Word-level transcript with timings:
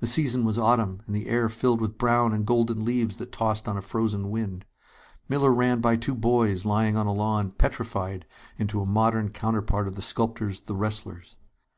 The 0.00 0.06
season 0.06 0.44
was 0.44 0.58
autumn, 0.58 1.00
and 1.06 1.16
the 1.16 1.28
air 1.30 1.48
filled 1.48 1.80
with 1.80 1.96
brown 1.96 2.34
and 2.34 2.44
golden 2.44 2.84
leaves 2.84 3.16
that 3.16 3.32
tossed 3.32 3.66
on 3.66 3.78
a 3.78 3.80
frozen 3.80 4.30
wind. 4.30 4.66
Miller 5.30 5.50
ran 5.50 5.80
by 5.80 5.96
two 5.96 6.14
boys 6.14 6.66
lying 6.66 6.94
on 6.94 7.06
a 7.06 7.14
lawn, 7.14 7.52
petrified 7.52 8.26
into 8.58 8.82
a 8.82 8.84
modern 8.84 9.30
counterpart 9.30 9.88
of 9.88 9.96
the 9.96 10.02
sculptor's 10.02 10.60
"The 10.60 10.76
Wrestlers." 10.76 11.36